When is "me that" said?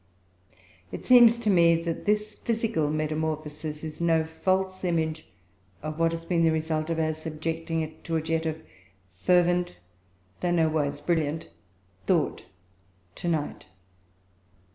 1.51-2.05